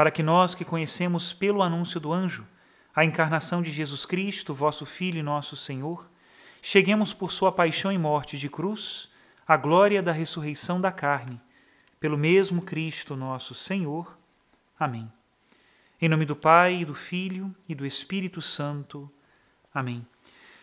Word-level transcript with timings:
para 0.00 0.10
que 0.10 0.22
nós 0.22 0.54
que 0.54 0.64
conhecemos 0.64 1.30
pelo 1.30 1.60
anúncio 1.60 2.00
do 2.00 2.10
anjo 2.10 2.46
a 2.96 3.04
encarnação 3.04 3.60
de 3.60 3.70
Jesus 3.70 4.06
Cristo, 4.06 4.54
vosso 4.54 4.86
Filho 4.86 5.18
e 5.18 5.22
nosso 5.22 5.56
Senhor, 5.56 6.10
cheguemos 6.62 7.12
por 7.12 7.30
sua 7.30 7.52
paixão 7.52 7.92
e 7.92 7.98
morte 7.98 8.38
de 8.38 8.48
cruz 8.48 9.10
à 9.46 9.58
glória 9.58 10.02
da 10.02 10.10
ressurreição 10.10 10.80
da 10.80 10.90
carne, 10.90 11.38
pelo 12.00 12.16
mesmo 12.16 12.62
Cristo 12.62 13.14
nosso 13.14 13.54
Senhor. 13.54 14.18
Amém. 14.78 15.06
Em 16.00 16.08
nome 16.08 16.24
do 16.24 16.34
Pai, 16.34 16.76
e 16.76 16.84
do 16.86 16.94
Filho 16.94 17.54
e 17.68 17.74
do 17.74 17.84
Espírito 17.84 18.40
Santo. 18.40 19.06
Amém. 19.74 20.06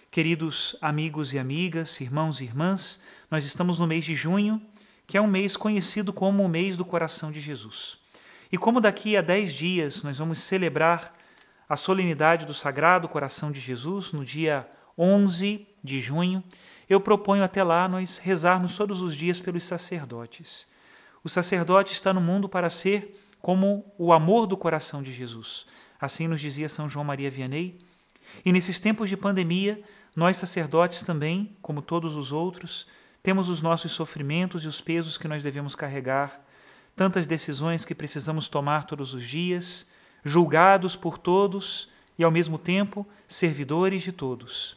Queridos 0.09 0.75
amigos 0.81 1.31
e 1.31 1.37
amigas, 1.37 2.01
irmãos 2.01 2.41
e 2.41 2.45
irmãs, 2.45 2.99
nós 3.29 3.45
estamos 3.45 3.77
no 3.77 3.85
mês 3.85 4.03
de 4.03 4.15
junho, 4.15 4.59
que 5.05 5.15
é 5.15 5.21
um 5.21 5.27
mês 5.27 5.55
conhecido 5.55 6.11
como 6.11 6.43
o 6.43 6.49
mês 6.49 6.75
do 6.75 6.83
coração 6.83 7.31
de 7.31 7.39
Jesus. 7.39 7.99
E 8.51 8.57
como 8.57 8.79
daqui 8.79 9.17
a 9.17 9.21
dez 9.21 9.53
dias 9.53 10.03
nós 10.03 10.17
vamos 10.17 10.41
celebrar 10.41 11.13
a 11.67 11.75
solenidade 11.75 12.45
do 12.45 12.53
Sagrado 12.53 13.09
Coração 13.09 13.51
de 13.51 13.59
Jesus, 13.59 14.13
no 14.13 14.23
dia 14.23 14.67
11 14.97 15.67
de 15.83 15.99
junho, 15.99 16.43
eu 16.89 17.01
proponho 17.01 17.43
até 17.43 17.61
lá 17.63 17.87
nós 17.87 18.17
rezarmos 18.17 18.77
todos 18.77 19.01
os 19.01 19.15
dias 19.15 19.39
pelos 19.39 19.65
sacerdotes. 19.65 20.67
O 21.23 21.29
sacerdote 21.29 21.91
está 21.91 22.13
no 22.13 22.21
mundo 22.21 22.47
para 22.47 22.69
ser 22.69 23.19
como 23.41 23.93
o 23.97 24.13
amor 24.13 24.47
do 24.47 24.55
coração 24.55 25.03
de 25.03 25.11
Jesus. 25.11 25.65
Assim 25.99 26.27
nos 26.27 26.39
dizia 26.39 26.69
São 26.69 26.87
João 26.87 27.03
Maria 27.03 27.29
Vianney. 27.29 27.79
E 28.45 28.51
nesses 28.51 28.79
tempos 28.79 29.09
de 29.09 29.17
pandemia, 29.17 29.81
nós 30.15 30.37
sacerdotes 30.37 31.03
também, 31.03 31.57
como 31.61 31.81
todos 31.81 32.15
os 32.15 32.31
outros, 32.31 32.87
temos 33.21 33.49
os 33.49 33.61
nossos 33.61 33.91
sofrimentos 33.91 34.63
e 34.63 34.67
os 34.67 34.79
pesos 34.79 35.17
que 35.17 35.27
nós 35.27 35.43
devemos 35.43 35.75
carregar 35.75 36.46
tantas 36.97 37.27
decisões 37.27 37.85
que 37.85 37.93
precisamos 37.93 38.49
tomar 38.49 38.85
todos 38.85 39.13
os 39.13 39.23
dias, 39.23 39.85
julgados 40.25 40.95
por 40.95 41.19
todos 41.19 41.87
e, 42.17 42.23
ao 42.23 42.31
mesmo 42.31 42.57
tempo, 42.57 43.07
servidores 43.27 44.01
de 44.01 44.11
todos. 44.11 44.75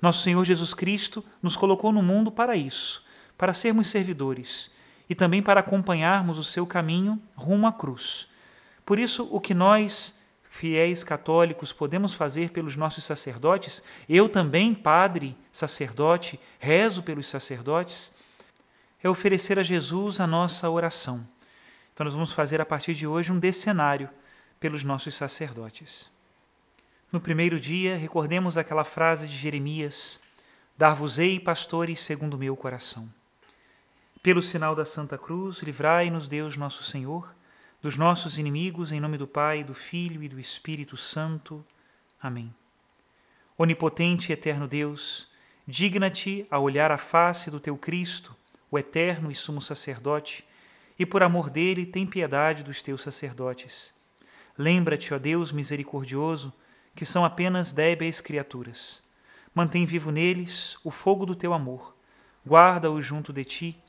Nosso 0.00 0.24
Senhor 0.24 0.44
Jesus 0.44 0.74
Cristo 0.74 1.24
nos 1.40 1.56
colocou 1.56 1.92
no 1.92 2.02
mundo 2.02 2.32
para 2.32 2.56
isso, 2.56 3.04
para 3.38 3.54
sermos 3.54 3.86
servidores 3.86 4.72
e 5.08 5.14
também 5.14 5.40
para 5.40 5.60
acompanharmos 5.60 6.36
o 6.36 6.42
seu 6.42 6.66
caminho 6.66 7.22
rumo 7.36 7.68
à 7.68 7.72
cruz. 7.72 8.26
Por 8.84 8.98
isso, 8.98 9.28
o 9.30 9.40
que 9.40 9.54
nós, 9.54 10.18
fiéis 10.42 11.04
católicos, 11.04 11.72
podemos 11.72 12.12
fazer 12.12 12.50
pelos 12.50 12.76
nossos 12.76 13.04
sacerdotes, 13.04 13.84
eu 14.08 14.28
também, 14.28 14.74
padre, 14.74 15.36
sacerdote, 15.52 16.40
rezo 16.58 17.04
pelos 17.04 17.28
sacerdotes, 17.28 18.12
é 19.00 19.08
oferecer 19.08 19.60
a 19.60 19.62
Jesus 19.62 20.18
a 20.18 20.26
nossa 20.26 20.68
oração 20.68 21.30
então, 21.92 22.04
nós 22.04 22.14
vamos 22.14 22.32
fazer 22.32 22.60
a 22.60 22.64
partir 22.64 22.94
de 22.94 23.06
hoje 23.06 23.30
um 23.30 23.38
decenário 23.38 24.08
pelos 24.58 24.82
nossos 24.82 25.14
sacerdotes. 25.14 26.10
No 27.12 27.20
primeiro 27.20 27.60
dia, 27.60 27.96
recordemos 27.96 28.56
aquela 28.56 28.84
frase 28.84 29.28
de 29.28 29.36
Jeremias: 29.36 30.18
Dar-vos-ei, 30.76 31.38
pastores, 31.38 32.00
segundo 32.00 32.34
o 32.34 32.38
meu 32.38 32.56
coração. 32.56 33.12
Pelo 34.22 34.42
sinal 34.42 34.74
da 34.74 34.86
Santa 34.86 35.18
Cruz, 35.18 35.58
livrai-nos, 35.58 36.28
Deus 36.28 36.56
nosso 36.56 36.82
Senhor, 36.82 37.34
dos 37.82 37.98
nossos 37.98 38.38
inimigos, 38.38 38.90
em 38.90 39.00
nome 39.00 39.18
do 39.18 39.26
Pai, 39.26 39.62
do 39.62 39.74
Filho 39.74 40.22
e 40.22 40.28
do 40.28 40.40
Espírito 40.40 40.96
Santo. 40.96 41.62
Amém. 42.22 42.54
Onipotente 43.58 44.30
e 44.30 44.32
eterno 44.32 44.66
Deus, 44.66 45.28
digna-te 45.66 46.46
a 46.50 46.58
olhar 46.58 46.90
a 46.90 46.98
face 46.98 47.50
do 47.50 47.60
teu 47.60 47.76
Cristo, 47.76 48.34
o 48.70 48.78
eterno 48.78 49.30
e 49.30 49.34
sumo 49.34 49.60
sacerdote, 49.60 50.44
e 50.98 51.06
por 51.06 51.22
amor 51.22 51.50
dele 51.50 51.86
tem 51.86 52.06
piedade 52.06 52.62
dos 52.62 52.82
teus 52.82 53.02
sacerdotes. 53.02 53.92
Lembra-te, 54.56 55.14
ó 55.14 55.18
Deus 55.18 55.52
misericordioso, 55.52 56.52
que 56.94 57.04
são 57.04 57.24
apenas 57.24 57.72
débeis 57.72 58.20
criaturas. 58.20 59.02
Mantém 59.54 59.84
vivo 59.86 60.10
neles 60.10 60.76
o 60.84 60.90
fogo 60.90 61.26
do 61.26 61.34
teu 61.34 61.52
amor. 61.52 61.94
Guarda-os 62.46 63.04
junto 63.04 63.32
de 63.32 63.44
ti, 63.44 63.82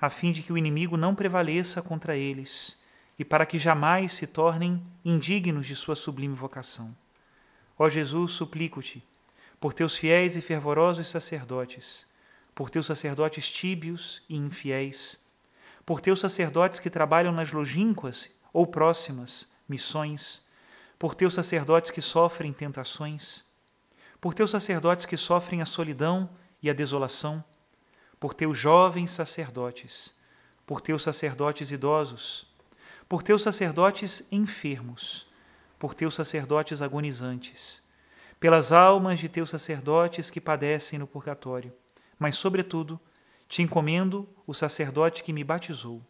a 0.00 0.08
fim 0.08 0.32
de 0.32 0.42
que 0.42 0.52
o 0.52 0.58
inimigo 0.58 0.96
não 0.96 1.14
prevaleça 1.14 1.82
contra 1.82 2.16
eles 2.16 2.78
e 3.18 3.24
para 3.24 3.44
que 3.44 3.58
jamais 3.58 4.14
se 4.14 4.26
tornem 4.26 4.82
indignos 5.04 5.66
de 5.66 5.76
sua 5.76 5.94
sublime 5.94 6.34
vocação. 6.34 6.96
Ó 7.78 7.86
Jesus, 7.86 8.32
suplico-te, 8.32 9.04
por 9.60 9.74
teus 9.74 9.94
fiéis 9.94 10.36
e 10.36 10.40
fervorosos 10.40 11.06
sacerdotes, 11.08 12.06
por 12.54 12.70
teus 12.70 12.86
sacerdotes 12.86 13.50
tíbios 13.50 14.22
e 14.26 14.36
infiéis, 14.36 15.19
por 15.90 16.00
teus 16.00 16.20
sacerdotes 16.20 16.78
que 16.78 16.88
trabalham 16.88 17.32
nas 17.32 17.50
longínquas 17.50 18.30
ou 18.52 18.64
próximas 18.64 19.48
missões, 19.68 20.40
por 20.96 21.16
teus 21.16 21.34
sacerdotes 21.34 21.90
que 21.90 22.00
sofrem 22.00 22.52
tentações, 22.52 23.44
por 24.20 24.32
teus 24.32 24.52
sacerdotes 24.52 25.04
que 25.04 25.16
sofrem 25.16 25.60
a 25.60 25.66
solidão 25.66 26.30
e 26.62 26.70
a 26.70 26.72
desolação, 26.72 27.42
por 28.20 28.34
teus 28.34 28.56
jovens 28.56 29.10
sacerdotes, 29.10 30.14
por 30.64 30.80
teus 30.80 31.02
sacerdotes 31.02 31.72
idosos, 31.72 32.46
por 33.08 33.24
teus 33.24 33.42
sacerdotes 33.42 34.28
enfermos, 34.30 35.26
por 35.76 35.92
teus 35.92 36.14
sacerdotes 36.14 36.82
agonizantes, 36.82 37.82
pelas 38.38 38.70
almas 38.70 39.18
de 39.18 39.28
teus 39.28 39.50
sacerdotes 39.50 40.30
que 40.30 40.40
padecem 40.40 41.00
no 41.00 41.06
purgatório, 41.08 41.72
mas, 42.16 42.36
sobretudo, 42.36 43.00
te 43.48 43.60
encomendo 43.60 44.28
o 44.50 44.54
sacerdote 44.54 45.22
que 45.22 45.32
me 45.32 45.44
batizou, 45.44 46.02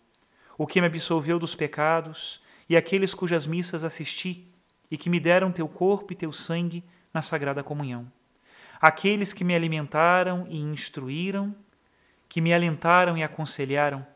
o 0.56 0.66
que 0.66 0.80
me 0.80 0.86
absolveu 0.86 1.38
dos 1.38 1.54
pecados, 1.54 2.40
e 2.70 2.74
aqueles 2.74 3.12
cujas 3.12 3.46
missas 3.46 3.84
assisti 3.84 4.48
e 4.90 4.96
que 4.96 5.10
me 5.10 5.20
deram 5.20 5.52
teu 5.52 5.68
corpo 5.68 6.14
e 6.14 6.16
teu 6.16 6.32
sangue 6.32 6.82
na 7.12 7.20
sagrada 7.20 7.62
comunhão. 7.62 8.10
Aqueles 8.80 9.34
que 9.34 9.44
me 9.44 9.54
alimentaram 9.54 10.46
e 10.48 10.58
instruíram, 10.58 11.54
que 12.30 12.40
me 12.40 12.54
alentaram 12.54 13.18
e 13.18 13.22
aconselharam, 13.22 14.06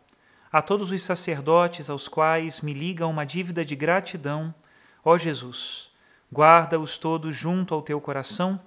a 0.50 0.62
todos 0.62 0.90
os 0.90 1.02
sacerdotes 1.02 1.90
aos 1.90 2.08
quais 2.08 2.62
me 2.62 2.72
liga 2.72 3.06
uma 3.06 3.26
dívida 3.26 3.62
de 3.62 3.76
gratidão, 3.76 4.54
ó 5.04 5.18
Jesus, 5.18 5.90
guarda-os 6.32 6.96
todos 6.96 7.36
junto 7.36 7.74
ao 7.74 7.82
teu 7.82 8.00
coração 8.00 8.58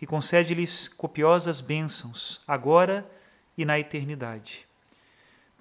e 0.00 0.06
concede-lhes 0.06 0.88
copiosas 0.88 1.60
bênçãos, 1.60 2.40
agora 2.48 3.06
e 3.58 3.66
na 3.66 3.78
eternidade. 3.78 4.71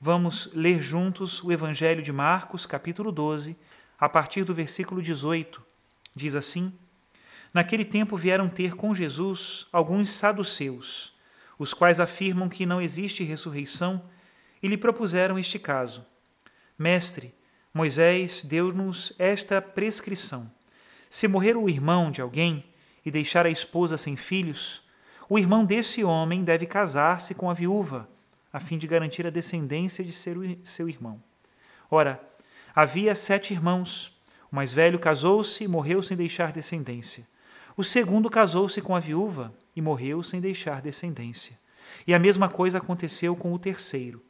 vamos 0.00 0.50
ler 0.52 0.80
juntos 0.80 1.42
o 1.42 1.50
Evangelho 1.50 2.02
de 2.02 2.12
Marcos, 2.12 2.66
capítulo 2.66 3.10
12, 3.10 3.56
a 3.98 4.08
partir 4.08 4.44
do 4.44 4.54
versículo 4.54 5.00
18. 5.00 5.62
Diz 6.14 6.34
assim: 6.34 6.72
Naquele 7.52 7.84
tempo 7.84 8.16
vieram 8.16 8.48
ter 8.48 8.74
com 8.74 8.94
Jesus 8.94 9.66
alguns 9.72 10.10
saduceus, 10.10 11.14
os 11.58 11.72
quais 11.72 11.98
afirmam 11.98 12.48
que 12.48 12.66
não 12.66 12.80
existe 12.80 13.24
ressurreição, 13.24 14.02
e 14.62 14.68
lhe 14.68 14.76
propuseram 14.76 15.38
este 15.38 15.58
caso: 15.58 16.04
Mestre, 16.78 17.34
Moisés 17.72 18.42
deu-nos 18.44 19.12
esta 19.18 19.60
prescrição: 19.60 20.50
se 21.08 21.28
morrer 21.28 21.56
o 21.56 21.68
irmão 21.68 22.10
de 22.10 22.20
alguém 22.20 22.64
e 23.04 23.10
deixar 23.10 23.46
a 23.46 23.50
esposa 23.50 23.96
sem 23.96 24.16
filhos, 24.16 24.82
o 25.28 25.38
irmão 25.38 25.64
desse 25.64 26.04
homem 26.04 26.44
deve 26.44 26.66
casar-se 26.66 27.34
com 27.34 27.50
a 27.50 27.54
viúva, 27.54 28.08
a 28.56 28.58
fim 28.58 28.78
de 28.78 28.86
garantir 28.86 29.26
a 29.26 29.30
descendência 29.30 30.02
de 30.02 30.14
seu 30.64 30.88
irmão. 30.88 31.22
Ora, 31.90 32.18
havia 32.74 33.14
sete 33.14 33.52
irmãos. 33.52 34.18
O 34.50 34.56
mais 34.56 34.72
velho 34.72 34.98
casou-se 34.98 35.62
e 35.62 35.68
morreu 35.68 36.00
sem 36.00 36.16
deixar 36.16 36.52
descendência. 36.52 37.28
O 37.76 37.84
segundo 37.84 38.30
casou-se 38.30 38.80
com 38.80 38.96
a 38.96 38.98
viúva 38.98 39.54
e 39.76 39.82
morreu 39.82 40.22
sem 40.22 40.40
deixar 40.40 40.80
descendência. 40.80 41.58
E 42.06 42.14
a 42.14 42.18
mesma 42.18 42.48
coisa 42.48 42.78
aconteceu 42.78 43.36
com 43.36 43.52
o 43.52 43.58
terceiro. 43.58 44.24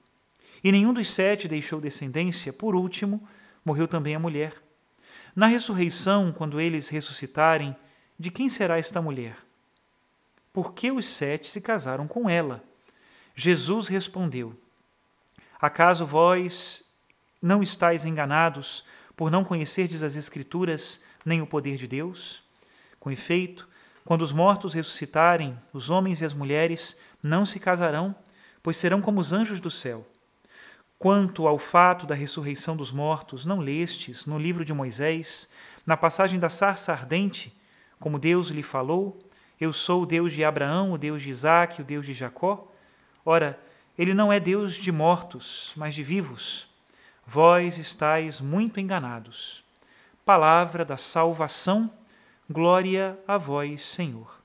E 0.65 0.73
nenhum 0.73 0.93
dos 0.93 1.09
sete 1.09 1.47
deixou 1.47 1.81
descendência, 1.81 2.53
por 2.53 2.75
último, 2.75 3.23
morreu 3.65 3.87
também 3.87 4.17
a 4.17 4.19
mulher. 4.19 4.61
Na 5.37 5.47
ressurreição, 5.47 6.33
quando 6.33 6.61
eles 6.61 6.89
ressuscitarem, 6.89 7.77
de 8.19 8.33
quem 8.33 8.49
será 8.49 8.77
esta 8.77 9.01
mulher? 9.01 9.37
Por 10.53 10.75
que 10.75 10.91
os 10.91 11.07
sete 11.07 11.49
se 11.49 11.61
casaram 11.61 12.09
com 12.09 12.29
ela? 12.29 12.65
Jesus 13.37 13.87
respondeu: 13.87 14.59
Acaso 15.61 16.07
vós 16.07 16.83
não 17.41 17.63
estáis 17.63 18.07
enganados 18.07 18.83
por 19.15 19.31
não 19.31 19.45
conhecerdes 19.45 20.03
as 20.03 20.17
Escrituras 20.17 21.03
nem 21.25 21.43
o 21.43 21.47
poder 21.47 21.77
de 21.77 21.87
Deus? 21.87 22.43
Com 22.99 23.11
efeito, 23.11 23.69
quando 24.07 24.23
os 24.23 24.33
mortos 24.33 24.73
ressuscitarem, 24.73 25.57
os 25.71 25.91
homens 25.91 26.23
e 26.23 26.25
as 26.25 26.33
mulheres 26.33 26.97
não 27.23 27.45
se 27.45 27.61
casarão, 27.61 28.17
pois 28.63 28.79
serão 28.79 29.03
como 29.03 29.21
os 29.21 29.33
anjos 29.33 29.61
do 29.61 29.71
céu. 29.71 30.07
Quanto 30.99 31.47
ao 31.47 31.59
fato 31.59 32.07
da 32.07 32.15
ressurreição 32.15 32.75
dos 32.75 32.91
mortos, 32.91 33.45
não 33.45 33.61
lestes 33.61 34.25
no 34.25 34.39
livro 34.39 34.65
de 34.65 34.73
Moisés, 34.73 35.47
na 35.85 35.97
passagem 35.97 36.41
da 36.41 36.49
sarça 36.49 36.91
ardente, 36.91 37.55
como 38.01 38.19
Deus 38.19 38.49
lhe 38.49 38.63
falou: 38.63 39.19
Eu 39.61 39.75
sou 39.75 40.05
o 40.05 40.07
Deus 40.07 40.33
de 40.33 40.43
Abraão, 40.43 40.93
o 40.93 40.99
Deus 40.99 41.23
de 41.23 41.29
Isaque, 41.29 41.83
o 41.83 41.85
Deus 41.85 42.07
de 42.07 42.15
Jacó? 42.15 42.73
Ora, 43.29 43.61
ele 43.99 44.15
não 44.15 44.33
é 44.33 44.39
Deus 44.39 44.77
de 44.77 44.93
mortos, 44.93 45.73
mas 45.75 45.95
de 45.97 46.03
vivos. 46.05 46.69
Vós 47.27 47.77
estáis 47.77 48.41
muito 48.41 48.79
enganados. 48.79 49.65
Palavra 50.25 50.85
da 50.85 50.97
salvação 50.97 51.91
Glória 52.49 53.19
a 53.27 53.37
vós, 53.37 53.83
Senhor. 53.83 54.41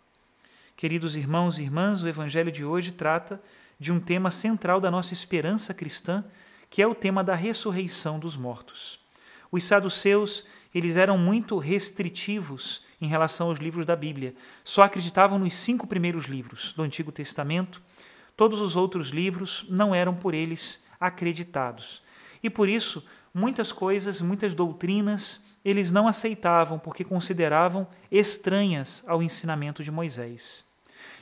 Queridos 0.76 1.16
irmãos 1.16 1.60
e 1.60 1.62
irmãs, 1.62 2.02
o 2.02 2.08
Evangelho 2.08 2.52
de 2.52 2.66
hoje 2.66 2.92
trata 2.92 3.40
de 3.80 3.92
um 3.92 4.00
tema 4.00 4.32
central 4.32 4.82
da 4.82 4.90
nossa 4.90 5.14
esperança 5.14 5.72
cristã, 5.72 6.26
que 6.68 6.82
é 6.82 6.88
o 6.88 6.96
tema 6.96 7.24
da 7.24 7.36
ressurreição 7.36 8.18
dos 8.18 8.36
mortos. 8.36 9.00
Os 9.52 9.64
saduceus, 9.64 10.44
eles 10.74 10.96
eram 10.96 11.16
muito 11.16 11.60
restritivos 11.60 12.82
em 13.00 13.06
relação 13.06 13.50
aos 13.50 13.60
livros 13.60 13.86
da 13.86 13.96
Bíblia. 13.96 14.34
Só 14.64 14.82
acreditavam 14.82 15.38
nos 15.38 15.54
cinco 15.54 15.86
primeiros 15.86 16.26
livros 16.26 16.74
do 16.74 16.82
Antigo 16.82 17.12
Testamento. 17.12 17.80
Todos 18.42 18.60
os 18.60 18.76
outros 18.76 19.10
livros 19.10 19.68
não 19.70 19.94
eram 19.94 20.16
por 20.16 20.34
eles 20.34 20.82
acreditados. 21.00 22.02
E 22.42 22.50
por 22.50 22.68
isso, 22.68 23.06
muitas 23.32 23.72
coisas, 23.72 24.20
muitas 24.20 24.56
doutrinas 24.56 25.44
eles 25.64 25.92
não 25.92 26.08
aceitavam 26.08 26.80
porque 26.80 27.04
consideravam 27.04 27.88
estranhas 28.12 29.04
ao 29.06 29.22
ensinamento 29.22 29.84
de 29.84 29.92
Moisés. 29.92 30.66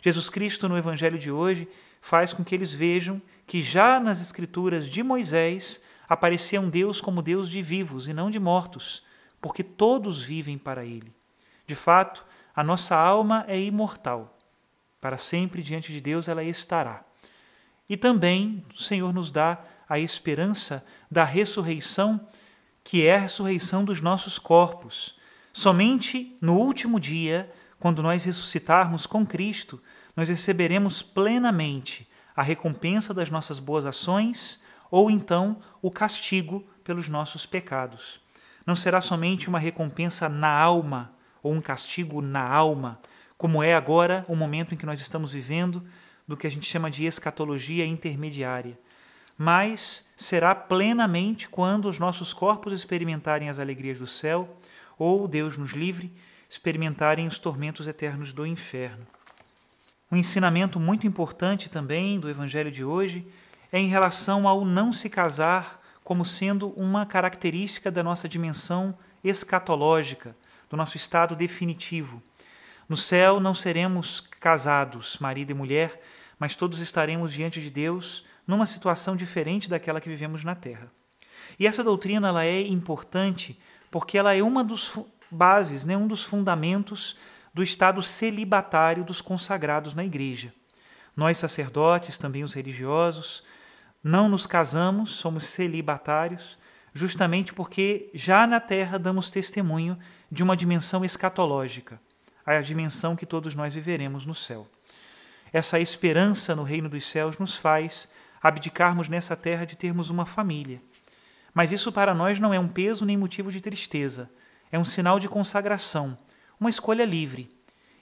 Jesus 0.02 0.30
Cristo, 0.30 0.70
no 0.70 0.78
Evangelho 0.78 1.20
de 1.20 1.30
hoje, 1.30 1.68
faz 2.02 2.32
com 2.32 2.42
que 2.42 2.56
eles 2.56 2.72
vejam 2.72 3.22
que 3.46 3.62
já 3.62 4.00
nas 4.00 4.22
Escrituras 4.22 4.90
de 4.90 5.04
Moisés 5.04 5.82
aparecia 6.08 6.62
um 6.62 6.70
Deus 6.70 7.02
como 7.02 7.22
Deus 7.22 7.50
de 7.50 7.62
vivos 7.62 8.08
e 8.08 8.14
não 8.14 8.30
de 8.30 8.40
mortos, 8.40 9.04
porque 9.42 9.62
todos 9.62 10.24
vivem 10.24 10.58
para 10.58 10.86
Ele. 10.86 11.14
De 11.68 11.76
fato, 11.76 12.26
a 12.56 12.64
nossa 12.64 12.96
alma 12.96 13.44
é 13.46 13.60
imortal. 13.60 14.40
Para 15.02 15.18
sempre 15.18 15.62
diante 15.62 15.92
de 15.92 16.00
Deus 16.00 16.30
ela 16.30 16.46
estará. 16.46 17.09
E 17.90 17.98
também 17.98 18.64
o 18.74 18.80
Senhor 18.80 19.12
nos 19.14 19.32
dá 19.32 19.58
a 19.88 20.00
esperança 20.00 20.86
da 21.10 21.24
ressurreição 21.24 22.22
que 22.84 23.06
é 23.06 23.16
a 23.16 23.20
ressurreição 23.20 23.86
dos 23.86 24.02
nossos 24.02 24.40
corpos. 24.40 25.16
Somente 25.54 26.36
no 26.42 26.56
último 26.56 27.00
dia, 27.00 27.52
quando 27.80 28.02
nós 28.02 28.24
ressuscitarmos 28.24 29.06
com 29.06 29.24
Cristo, 29.24 29.80
nós 30.16 30.28
receberemos 30.28 31.04
plenamente 31.04 32.08
a 32.36 32.42
recompensa 32.42 33.14
das 33.14 33.30
nossas 33.30 33.60
boas 33.60 33.86
ações 33.86 34.60
ou 34.90 35.12
então 35.12 35.58
o 35.84 35.92
castigo 35.92 36.68
pelos 36.84 37.08
nossos 37.08 37.46
pecados. 37.46 38.20
Não 38.66 38.76
será 38.76 39.02
somente 39.02 39.48
uma 39.48 39.60
recompensa 39.60 40.28
na 40.28 40.50
alma 40.50 41.14
ou 41.44 41.54
um 41.54 41.62
castigo 41.62 42.22
na 42.22 42.42
alma, 42.44 43.00
como 43.38 43.62
é 43.62 43.76
agora 43.76 44.26
o 44.28 44.36
momento 44.36 44.74
em 44.74 44.78
que 44.78 44.86
nós 44.86 45.00
estamos 45.00 45.32
vivendo 45.32 45.86
do 46.30 46.38
que 46.38 46.48
a 46.48 46.52
gente 46.52 46.66
chama 46.66 46.90
de 46.90 47.04
escatologia 47.04 47.86
intermediária 47.86 48.78
mas 49.42 50.06
será 50.18 50.54
plenamente 50.54 51.48
quando 51.48 51.88
os 51.88 51.98
nossos 51.98 52.34
corpos 52.34 52.74
experimentarem 52.74 53.48
as 53.48 53.58
alegrias 53.58 53.98
do 53.98 54.06
céu, 54.06 54.58
ou, 54.98 55.30
Deus 55.30 55.58
nos 55.58 55.72
livre, 55.72 56.12
experimentarem 56.50 57.26
os 57.26 57.40
tormentos 57.40 57.88
eternos 57.88 58.34
do 58.34 58.46
inferno. 58.46 59.08
Um 60.12 60.18
ensinamento 60.18 60.78
muito 60.78 61.08
importante 61.08 61.70
também 61.70 62.20
do 62.20 62.30
Evangelho 62.30 62.70
de 62.70 62.84
hoje 62.84 63.26
é 63.72 63.80
em 63.80 63.88
relação 63.88 64.46
ao 64.46 64.66
não 64.66 64.92
se 64.92 65.10
casar 65.10 65.80
como 66.04 66.26
sendo 66.26 66.72
uma 66.72 67.06
característica 67.06 67.90
da 67.90 68.04
nossa 68.04 68.28
dimensão 68.28 68.94
escatológica, 69.24 70.36
do 70.70 70.76
nosso 70.76 70.98
estado 70.98 71.34
definitivo. 71.34 72.22
No 72.90 72.98
céu 72.98 73.40
não 73.40 73.54
seremos 73.54 74.20
casados, 74.20 75.18
marido 75.20 75.52
e 75.52 75.54
mulher, 75.54 76.02
mas 76.40 76.56
todos 76.56 76.80
estaremos 76.80 77.34
diante 77.34 77.62
de 77.62 77.70
Deus 77.70 78.24
numa 78.48 78.66
situação 78.66 79.16
diferente 79.16 79.70
daquela 79.70 80.00
que 80.00 80.10
vivemos 80.10 80.44
na 80.44 80.56
Terra. 80.56 80.90
E 81.60 81.68
essa 81.68 81.84
doutrina 81.84 82.30
ela 82.30 82.46
é 82.46 82.62
importante 82.62 83.60
porque 83.92 84.18
ela 84.18 84.34
é 84.34 84.42
uma 84.42 84.64
dos 84.64 84.98
bases, 85.30 85.84
né, 85.84 85.98
um 85.98 86.08
dos 86.08 86.24
fundamentos 86.24 87.18
do 87.54 87.62
estado 87.62 88.02
celibatário 88.02 89.04
dos 89.04 89.22
consagrados 89.22 89.94
na 89.94 90.06
igreja. 90.06 90.54
Nós 91.16 91.38
sacerdotes, 91.38 92.18
também 92.18 92.44
os 92.44 92.54
religiosos, 92.54 93.44
não 94.04 94.30
nos 94.30 94.48
casamos, 94.48 95.12
somos 95.12 95.46
celibatários, 95.46 96.58
justamente 96.94 97.54
porque 97.54 98.10
já 98.14 98.48
na 98.48 98.60
terra 98.60 98.98
damos 98.98 99.30
testemunho 99.30 99.98
de 100.32 100.42
uma 100.44 100.56
dimensão 100.56 101.04
escatológica, 101.04 102.00
a 102.46 102.62
dimensão 102.62 103.16
que 103.16 103.26
todos 103.26 103.54
nós 103.54 103.74
viveremos 103.74 104.26
no 104.26 104.34
céu. 104.34 104.68
Essa 105.52 105.80
esperança 105.80 106.56
no 106.56 106.64
reino 106.64 106.90
dos 106.90 107.06
céus 107.06 107.38
nos 107.38 107.56
faz 107.56 108.08
abdicarmos 108.42 109.10
nessa 109.10 109.36
terra 109.36 109.66
de 109.66 109.76
termos 109.76 110.10
uma 110.10 110.26
família. 110.26 110.82
Mas 111.54 111.72
isso 111.72 111.92
para 111.92 112.14
nós 112.14 112.40
não 112.40 112.54
é 112.54 112.60
um 112.60 112.68
peso 112.68 113.06
nem 113.06 113.18
motivo 113.18 113.52
de 113.52 113.60
tristeza, 113.60 114.30
é 114.72 114.78
um 114.78 114.86
sinal 114.86 115.20
de 115.20 115.28
consagração, 115.28 116.18
uma 116.60 116.70
escolha 116.70 117.04
livre. 117.04 117.50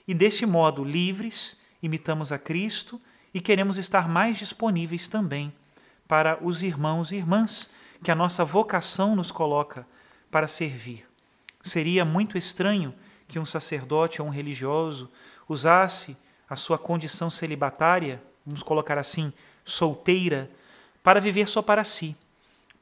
E 0.06 0.14
deste 0.14 0.44
modo, 0.46 0.84
livres, 0.84 1.56
imitamos 1.82 2.30
a 2.30 2.38
Cristo 2.38 3.00
e 3.32 3.40
queremos 3.40 3.78
estar 3.78 4.08
mais 4.08 4.36
disponíveis 4.36 5.08
também 5.08 5.52
para 6.06 6.38
os 6.42 6.62
irmãos 6.62 7.12
e 7.12 7.16
irmãs 7.16 7.70
que 8.02 8.10
a 8.10 8.14
nossa 8.14 8.44
vocação 8.44 9.16
nos 9.16 9.30
coloca 9.30 9.86
para 10.30 10.48
servir. 10.48 11.06
Seria 11.62 12.04
muito 12.04 12.38
estranho 12.38 12.94
que 13.26 13.38
um 13.38 13.44
sacerdote 13.44 14.22
ou 14.22 14.28
um 14.28 14.30
religioso 14.30 15.10
usasse 15.48 16.16
a 16.48 16.56
sua 16.56 16.78
condição 16.78 17.30
celibatária, 17.30 18.22
vamos 18.44 18.62
colocar 18.62 18.98
assim, 18.98 19.32
solteira, 19.64 20.50
para 21.02 21.20
viver 21.20 21.48
só 21.48 21.62
para 21.62 21.84
si, 21.84 22.16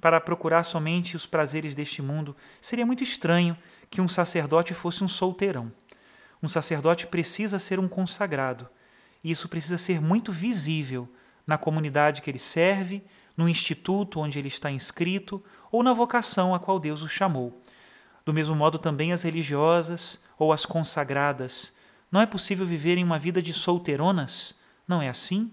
para 0.01 0.21
procurar 0.21 0.65
somente 0.65 1.17
os 1.17 1.27
prazeres 1.27 1.75
deste 1.75 2.01
mundo. 2.03 2.37
Seria 2.61 2.87
muito 2.87 3.03
estranho 3.03 3.57
que 3.91 4.01
um 4.01 4.09
sacerdote 4.09 4.75
fosse 4.75 5.03
um 5.03 5.09
solteirão. 5.09 5.73
Um 6.43 6.49
sacerdote 6.49 7.07
precisa 7.07 7.59
ser 7.59 7.79
um 7.79 7.89
consagrado, 7.89 8.69
e 9.23 9.31
isso 9.31 9.49
precisa 9.49 9.79
ser 9.79 10.01
muito 10.01 10.31
visível 10.31 11.09
na 11.47 11.57
comunidade 11.59 12.23
que 12.23 12.31
ele 12.31 12.39
serve, 12.39 13.03
no 13.37 13.49
instituto 13.49 14.21
onde 14.21 14.39
ele 14.39 14.49
está 14.49 14.71
inscrito 14.71 15.43
ou 15.71 15.83
na 15.83 15.93
vocação 15.93 16.55
a 16.55 16.59
qual 16.59 16.79
Deus 16.79 17.03
o 17.03 17.09
chamou. 17.09 17.61
Do 18.25 18.33
mesmo 18.33 18.57
modo, 18.57 18.79
também 18.79 19.13
as 19.13 19.23
religiosas 19.23 20.21
ou 20.39 20.53
as 20.53 20.67
consagradas. 20.67 21.73
Não 22.11 22.21
é 22.21 22.27
possível 22.27 22.65
viverem 22.65 23.03
uma 23.03 23.19
vida 23.19 23.43
de 23.43 23.53
solteironas? 23.53 24.55
Não 24.87 25.03
é 25.03 25.09
assim? 25.09 25.51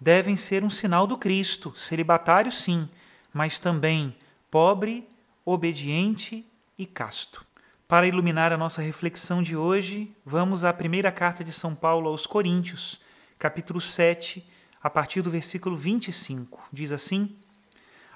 Devem 0.00 0.36
ser 0.36 0.64
um 0.64 0.70
sinal 0.70 1.06
do 1.06 1.18
Cristo, 1.18 1.72
celibatário 1.76 2.50
sim, 2.50 2.88
mas 3.32 3.58
também 3.58 4.16
pobre, 4.50 5.06
obediente 5.44 6.46
e 6.78 6.86
casto. 6.86 7.44
Para 7.86 8.06
iluminar 8.06 8.52
a 8.52 8.56
nossa 8.56 8.80
reflexão 8.80 9.42
de 9.42 9.56
hoje, 9.56 10.14
vamos 10.24 10.64
à 10.64 10.72
primeira 10.72 11.10
carta 11.10 11.42
de 11.42 11.50
São 11.50 11.74
Paulo 11.74 12.08
aos 12.08 12.24
Coríntios, 12.24 13.00
capítulo 13.36 13.80
7, 13.80 14.46
a 14.80 14.88
partir 14.88 15.22
do 15.22 15.30
versículo 15.30 15.76
25. 15.76 16.68
Diz 16.72 16.92
assim: 16.92 17.36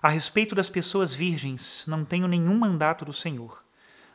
A 0.00 0.08
respeito 0.08 0.54
das 0.54 0.70
pessoas 0.70 1.12
virgens, 1.12 1.84
não 1.88 2.04
tenho 2.04 2.28
nenhum 2.28 2.56
mandato 2.56 3.04
do 3.04 3.12
Senhor. 3.12 3.63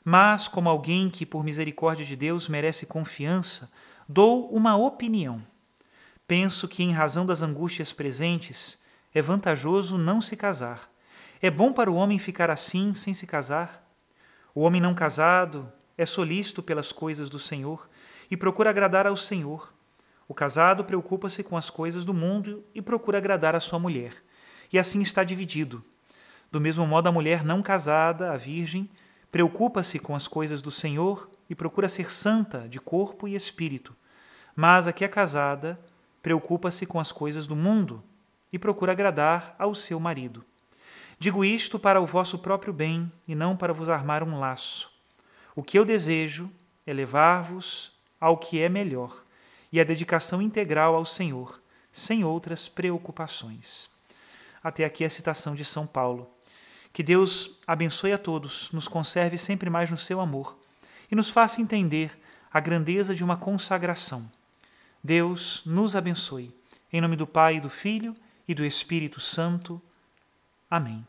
Mas, 0.03 0.47
como 0.47 0.69
alguém 0.69 1.09
que, 1.09 1.25
por 1.25 1.43
misericórdia 1.43 2.05
de 2.05 2.15
Deus, 2.15 2.47
merece 2.47 2.85
confiança, 2.85 3.71
dou 4.07 4.49
uma 4.49 4.75
opinião. 4.75 5.41
Penso 6.27 6.67
que, 6.67 6.83
em 6.83 6.91
razão 6.91 7.25
das 7.25 7.41
angústias 7.41 7.91
presentes, 7.91 8.79
é 9.13 9.21
vantajoso 9.21 9.97
não 9.97 10.21
se 10.21 10.35
casar. 10.35 10.89
É 11.41 11.49
bom 11.49 11.73
para 11.73 11.91
o 11.91 11.95
homem 11.95 12.19
ficar 12.19 12.49
assim, 12.49 12.93
sem 12.93 13.13
se 13.13 13.25
casar? 13.25 13.87
O 14.53 14.61
homem 14.61 14.81
não 14.81 14.93
casado 14.93 15.71
é 15.97 16.05
solícito 16.05 16.61
pelas 16.61 16.91
coisas 16.91 17.29
do 17.29 17.39
Senhor 17.39 17.89
e 18.29 18.37
procura 18.37 18.69
agradar 18.69 19.07
ao 19.07 19.17
Senhor. 19.17 19.73
O 20.27 20.33
casado 20.33 20.83
preocupa-se 20.83 21.43
com 21.43 21.57
as 21.57 21.69
coisas 21.69 22.05
do 22.05 22.13
mundo 22.13 22.63
e 22.73 22.81
procura 22.81 23.17
agradar 23.17 23.55
a 23.55 23.59
sua 23.59 23.79
mulher. 23.79 24.13
E 24.71 24.77
assim 24.77 25.01
está 25.01 25.23
dividido. 25.23 25.83
Do 26.51 26.61
mesmo 26.61 26.85
modo, 26.85 27.07
a 27.07 27.11
mulher 27.11 27.43
não 27.43 27.61
casada, 27.61 28.31
a 28.31 28.37
virgem, 28.37 28.89
preocupa-se 29.31 29.99
com 29.99 30.15
as 30.15 30.27
coisas 30.27 30.61
do 30.61 30.71
Senhor 30.71 31.29
e 31.49 31.55
procura 31.55 31.89
ser 31.89 32.11
santa 32.11 32.67
de 32.67 32.79
corpo 32.79 33.27
e 33.27 33.35
espírito. 33.35 33.95
Mas 34.55 34.87
a 34.87 34.93
que 34.93 35.03
é 35.03 35.07
casada 35.07 35.79
preocupa-se 36.21 36.85
com 36.85 36.99
as 36.99 37.11
coisas 37.11 37.47
do 37.47 37.55
mundo 37.55 38.03
e 38.51 38.59
procura 38.59 38.91
agradar 38.91 39.55
ao 39.57 39.73
seu 39.73 39.99
marido. 39.99 40.43
Digo 41.17 41.43
isto 41.43 41.77
para 41.77 42.01
o 42.01 42.05
vosso 42.05 42.39
próprio 42.39 42.73
bem 42.73 43.11
e 43.27 43.35
não 43.35 43.55
para 43.55 43.73
vos 43.73 43.89
armar 43.89 44.23
um 44.23 44.39
laço. 44.39 44.89
O 45.55 45.63
que 45.63 45.77
eu 45.77 45.85
desejo 45.85 46.49
é 46.85 46.93
levar-vos 46.93 47.91
ao 48.19 48.37
que 48.37 48.59
é 48.59 48.69
melhor 48.69 49.23
e 49.71 49.79
a 49.79 49.83
dedicação 49.83 50.41
integral 50.41 50.95
ao 50.95 51.05
Senhor, 51.05 51.61
sem 51.91 52.23
outras 52.23 52.67
preocupações. 52.67 53.89
Até 54.63 54.85
aqui 54.85 55.05
a 55.05 55.09
citação 55.09 55.55
de 55.55 55.63
São 55.63 55.85
Paulo. 55.85 56.29
Que 56.91 57.03
Deus 57.03 57.51
abençoe 57.65 58.11
a 58.11 58.17
todos, 58.17 58.71
nos 58.71 58.87
conserve 58.87 59.37
sempre 59.37 59.69
mais 59.69 59.89
no 59.89 59.97
seu 59.97 60.19
amor 60.19 60.57
e 61.11 61.15
nos 61.15 61.29
faça 61.29 61.61
entender 61.61 62.17
a 62.51 62.59
grandeza 62.59 63.13
de 63.13 63.23
uma 63.23 63.37
consagração. 63.37 64.29
Deus 65.03 65.61
nos 65.65 65.95
abençoe. 65.95 66.53
Em 66.91 66.99
nome 66.99 67.15
do 67.15 67.27
Pai, 67.27 67.59
do 67.59 67.69
Filho 67.69 68.15
e 68.47 68.53
do 68.53 68.65
Espírito 68.65 69.19
Santo. 69.19 69.81
Amém. 70.69 71.05